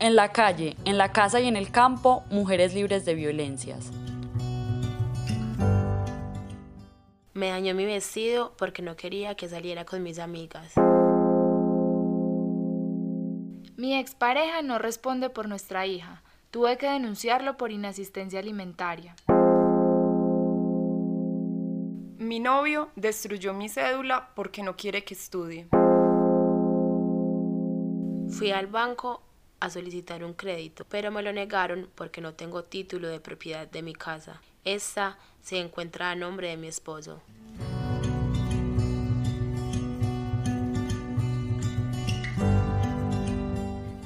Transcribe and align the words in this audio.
En 0.00 0.14
la 0.14 0.28
calle, 0.30 0.76
en 0.84 0.96
la 0.96 1.10
casa 1.10 1.40
y 1.40 1.48
en 1.48 1.56
el 1.56 1.72
campo, 1.72 2.22
mujeres 2.30 2.72
libres 2.72 3.04
de 3.04 3.16
violencias. 3.16 3.90
Me 7.34 7.48
dañó 7.48 7.74
mi 7.74 7.84
vestido 7.84 8.52
porque 8.56 8.80
no 8.80 8.94
quería 8.94 9.34
que 9.34 9.48
saliera 9.48 9.84
con 9.84 10.04
mis 10.04 10.20
amigas. 10.20 10.74
Mi 13.76 13.96
expareja 13.96 14.62
no 14.62 14.78
responde 14.78 15.30
por 15.30 15.48
nuestra 15.48 15.84
hija. 15.86 16.22
Tuve 16.52 16.78
que 16.78 16.88
denunciarlo 16.88 17.56
por 17.56 17.72
inasistencia 17.72 18.38
alimentaria. 18.38 19.16
Mi 22.18 22.38
novio 22.38 22.90
destruyó 22.94 23.52
mi 23.52 23.68
cédula 23.68 24.30
porque 24.36 24.62
no 24.62 24.76
quiere 24.76 25.02
que 25.02 25.14
estudie. 25.14 25.66
Fui 28.28 28.52
al 28.52 28.68
banco 28.68 29.22
a 29.60 29.70
solicitar 29.70 30.24
un 30.24 30.34
crédito, 30.34 30.84
pero 30.88 31.10
me 31.10 31.22
lo 31.22 31.32
negaron 31.32 31.88
porque 31.94 32.20
no 32.20 32.34
tengo 32.34 32.62
título 32.64 33.08
de 33.08 33.20
propiedad 33.20 33.66
de 33.66 33.82
mi 33.82 33.94
casa. 33.94 34.40
Esta 34.64 35.18
se 35.42 35.58
encuentra 35.58 36.10
a 36.10 36.14
nombre 36.14 36.48
de 36.48 36.56
mi 36.56 36.68
esposo. 36.68 37.22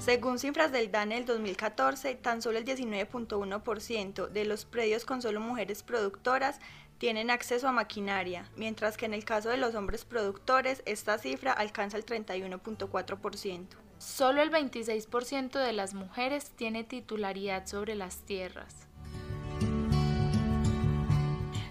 Según 0.01 0.41
cifras 0.41 0.73
del 0.73 0.91
DANE 0.91 1.15
del 1.15 1.27
2014, 1.27 2.17
tan 2.17 2.43
solo 2.43 2.59
el 2.59 2.65
19.1% 2.65 4.29
de 4.29 4.45
los 4.45 4.65
predios 4.65 5.05
con 5.05 5.23
solo 5.23 5.39
mujeres 5.39 5.85
productoras 5.85 6.59
tienen 6.99 7.31
acceso 7.31 7.69
a 7.69 7.73
maquinaria, 7.73 8.49
mientras 8.57 8.97
que 8.97 9.07
en 9.07 9.15
el 9.15 9.25
caso 9.25 9.49
de 9.49 9.59
los 9.59 9.77
hombres 9.77 10.05
productores 10.05 10.83
esta 10.87 11.19
cifra 11.19 11.53
alcanza 11.53 11.97
el 11.97 12.05
31.4%. 12.05 13.67
Solo 14.03 14.43
el 14.43 14.51
26% 14.51 15.65
de 15.65 15.73
las 15.73 15.95
mujeres 15.95 16.51
tiene 16.57 16.83
titularidad 16.83 17.69
sobre 17.69 17.95
las 17.95 18.17
tierras. 18.19 18.89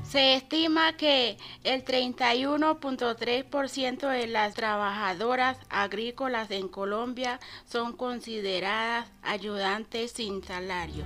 Se 0.03 0.36
estima 0.36 0.95
que 0.95 1.38
el 1.66 1.83
31.3% 1.83 4.08
de 4.08 4.28
las 4.28 4.53
trabajadoras 4.53 5.58
agrícolas 5.70 6.50
en 6.52 6.70
Colombia 6.70 7.42
son 7.66 7.97
consideradas 7.97 9.11
ayudantes 9.22 10.14
sin 10.14 10.42
salario. 10.42 11.03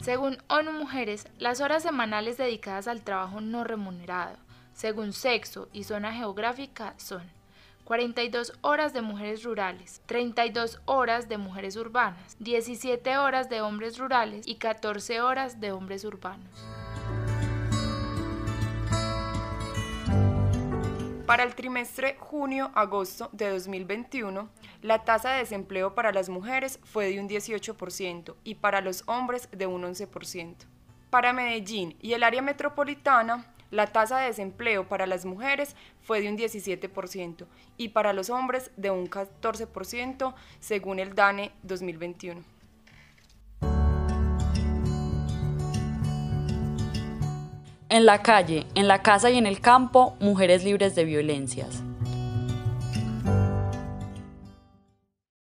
Según 0.00 0.38
ONU 0.48 0.70
Mujeres, 0.72 1.26
las 1.38 1.60
horas 1.60 1.82
semanales 1.82 2.36
dedicadas 2.36 2.86
al 2.86 3.02
trabajo 3.02 3.40
no 3.40 3.64
remunerado, 3.64 4.36
según 4.74 5.12
sexo 5.12 5.68
y 5.72 5.82
zona 5.84 6.12
geográfica, 6.12 6.94
son 6.98 7.41
42 7.84 8.52
horas 8.60 8.92
de 8.92 9.02
mujeres 9.02 9.42
rurales, 9.42 10.00
32 10.06 10.80
horas 10.84 11.28
de 11.28 11.36
mujeres 11.36 11.76
urbanas, 11.76 12.36
17 12.38 13.18
horas 13.18 13.48
de 13.48 13.60
hombres 13.60 13.98
rurales 13.98 14.46
y 14.46 14.56
14 14.56 15.20
horas 15.20 15.60
de 15.60 15.72
hombres 15.72 16.04
urbanos. 16.04 16.48
Para 21.26 21.44
el 21.44 21.54
trimestre 21.54 22.16
junio-agosto 22.18 23.30
de 23.32 23.48
2021, 23.48 24.50
la 24.82 25.04
tasa 25.04 25.30
de 25.30 25.38
desempleo 25.38 25.94
para 25.94 26.12
las 26.12 26.28
mujeres 26.28 26.78
fue 26.84 27.06
de 27.08 27.20
un 27.20 27.28
18% 27.28 28.34
y 28.44 28.56
para 28.56 28.80
los 28.80 29.02
hombres 29.06 29.48
de 29.50 29.66
un 29.66 29.82
11%. 29.82 30.56
Para 31.10 31.32
Medellín 31.32 31.96
y 32.00 32.12
el 32.12 32.22
área 32.22 32.42
metropolitana, 32.42 33.46
la 33.72 33.86
tasa 33.88 34.18
de 34.18 34.26
desempleo 34.26 34.86
para 34.86 35.06
las 35.06 35.24
mujeres 35.24 35.74
fue 36.02 36.20
de 36.20 36.28
un 36.28 36.38
17% 36.38 37.46
y 37.78 37.88
para 37.88 38.12
los 38.12 38.30
hombres 38.30 38.70
de 38.76 38.90
un 38.90 39.08
14% 39.08 40.34
según 40.60 41.00
el 41.00 41.14
DANE 41.14 41.50
2021. 41.64 42.44
En 47.88 48.06
la 48.06 48.22
calle, 48.22 48.66
en 48.74 48.88
la 48.88 49.02
casa 49.02 49.30
y 49.30 49.38
en 49.38 49.46
el 49.46 49.60
campo, 49.60 50.16
mujeres 50.20 50.64
libres 50.64 50.94
de 50.94 51.04
violencias. 51.04 51.82